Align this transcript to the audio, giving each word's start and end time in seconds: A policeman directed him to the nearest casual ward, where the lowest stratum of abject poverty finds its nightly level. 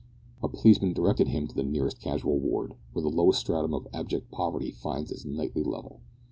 A 0.41 0.47
policeman 0.49 0.93
directed 0.93 1.27
him 1.27 1.45
to 1.45 1.53
the 1.53 1.61
nearest 1.61 1.99
casual 1.99 2.39
ward, 2.39 2.73
where 2.91 3.03
the 3.03 3.07
lowest 3.09 3.41
stratum 3.41 3.71
of 3.75 3.87
abject 3.93 4.31
poverty 4.31 4.71
finds 4.71 5.11
its 5.11 5.25
nightly 5.25 5.61
level. 5.61 5.99